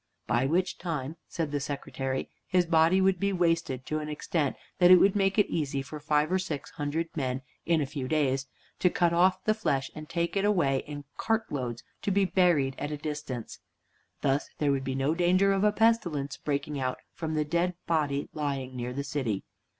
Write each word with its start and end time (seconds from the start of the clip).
By 0.25 0.47
which 0.47 0.79
time, 0.79 1.17
said 1.27 1.51
the 1.51 1.59
Secretary, 1.59 2.31
his 2.47 2.65
body 2.65 2.99
would 2.99 3.19
be 3.19 3.31
wasted 3.31 3.85
to 3.85 3.99
an 3.99 4.09
extent 4.09 4.55
that 4.79 4.89
would 4.99 5.15
make 5.15 5.37
it 5.37 5.45
easy 5.45 5.83
for 5.83 5.99
five 5.99 6.31
or 6.31 6.39
six 6.39 6.71
hundred 6.71 7.15
men, 7.15 7.43
in 7.67 7.81
a 7.81 7.85
few 7.85 8.07
days, 8.07 8.47
to 8.79 8.89
cut 8.89 9.13
off 9.13 9.43
the 9.43 9.53
flesh 9.53 9.91
and 9.93 10.09
take 10.09 10.35
it 10.35 10.43
away 10.43 10.79
in 10.87 11.05
cart 11.17 11.51
loads 11.51 11.83
to 12.01 12.09
be 12.09 12.25
buried 12.25 12.73
at 12.79 12.89
a 12.89 12.97
distance. 12.97 13.59
Thus 14.21 14.49
there 14.57 14.71
would 14.71 14.83
be 14.83 14.95
no 14.95 15.13
danger 15.13 15.51
of 15.53 15.63
a 15.63 15.71
pestilence 15.71 16.35
breaking 16.35 16.79
out 16.79 16.97
from 17.13 17.35
the 17.35 17.45
dead 17.45 17.75
body 17.85 18.27
lying 18.33 18.75
near 18.75 18.93
the 18.93 19.03
city. 19.03 19.43